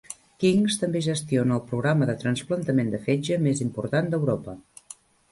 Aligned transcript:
King's 0.43 0.75
també 0.83 1.01
gestiona 1.07 1.53
el 1.57 1.61
programa 1.73 2.07
de 2.09 2.15
trasplantament 2.23 2.89
de 2.93 3.01
fetge 3.03 3.37
més 3.49 3.61
important 3.67 4.09
d'Europa. 4.15 4.57